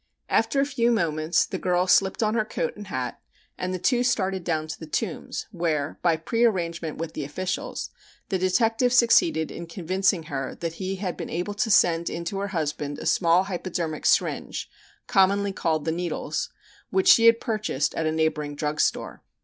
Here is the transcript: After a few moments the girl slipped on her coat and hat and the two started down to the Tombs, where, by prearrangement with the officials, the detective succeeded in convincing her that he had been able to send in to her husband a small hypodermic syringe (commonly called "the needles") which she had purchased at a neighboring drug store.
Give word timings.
After 0.29 0.59
a 0.59 0.65
few 0.65 0.91
moments 0.91 1.45
the 1.45 1.59
girl 1.59 1.85
slipped 1.85 2.23
on 2.23 2.33
her 2.33 2.43
coat 2.43 2.75
and 2.75 2.87
hat 2.87 3.21
and 3.55 3.71
the 3.71 3.77
two 3.77 4.03
started 4.03 4.43
down 4.43 4.67
to 4.67 4.79
the 4.79 4.87
Tombs, 4.87 5.45
where, 5.51 5.99
by 6.01 6.17
prearrangement 6.17 6.97
with 6.97 7.13
the 7.13 7.23
officials, 7.23 7.91
the 8.29 8.39
detective 8.39 8.91
succeeded 8.93 9.51
in 9.51 9.67
convincing 9.67 10.23
her 10.23 10.55
that 10.55 10.73
he 10.81 10.95
had 10.95 11.15
been 11.17 11.29
able 11.29 11.53
to 11.53 11.69
send 11.69 12.09
in 12.09 12.25
to 12.25 12.39
her 12.39 12.47
husband 12.47 12.97
a 12.97 13.05
small 13.05 13.43
hypodermic 13.43 14.07
syringe 14.07 14.71
(commonly 15.05 15.53
called 15.53 15.85
"the 15.85 15.91
needles") 15.91 16.49
which 16.89 17.07
she 17.09 17.27
had 17.27 17.39
purchased 17.39 17.93
at 17.93 18.07
a 18.07 18.11
neighboring 18.11 18.55
drug 18.55 18.79
store. 18.79 19.21